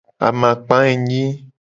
[0.27, 1.21] Amakpa enyi.